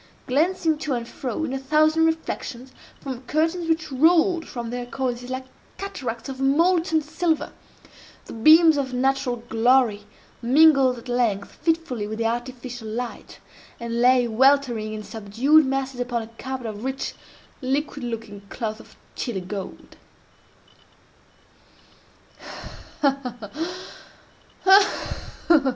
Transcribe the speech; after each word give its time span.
Glancing 0.25 0.79
to 0.79 0.93
and 0.93 1.07
fro, 1.07 1.43
in 1.43 1.53
a 1.53 1.59
thousand 1.59 2.07
reflections, 2.07 2.73
from 2.99 3.21
curtains 3.27 3.69
which 3.69 3.91
rolled 3.91 4.47
from 4.47 4.71
their 4.71 4.87
cornices 4.87 5.29
like 5.29 5.45
cataracts 5.77 6.27
of 6.27 6.39
molten 6.39 7.03
silver, 7.03 7.51
the 8.25 8.33
beams 8.33 8.77
of 8.77 8.93
natural 8.95 9.35
glory 9.35 10.05
mingled 10.41 10.97
at 10.97 11.07
length 11.07 11.51
fitfully 11.51 12.07
with 12.07 12.17
the 12.17 12.25
artificial 12.25 12.87
light, 12.87 13.39
and 13.79 14.01
lay 14.01 14.27
weltering 14.27 14.91
in 14.91 15.03
subdued 15.03 15.67
masses 15.67 15.99
upon 15.99 16.23
a 16.23 16.27
carpet 16.39 16.65
of 16.65 16.83
rich, 16.83 17.13
liquid 17.61 18.03
looking 18.03 18.41
cloth 18.49 18.79
of 18.79 18.95
Chili 19.13 19.39
gold. 19.39 19.97